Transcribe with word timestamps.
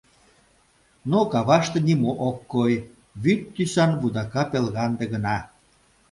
Но 1.11 1.19
каваште 1.31 1.79
нимо 1.87 2.11
ок 2.27 2.37
кой, 2.53 2.73
вӱд 3.23 3.41
тӱсан 3.53 3.91
вудака 4.01 4.43
пелганде 4.51 5.05
гына. 5.13 5.37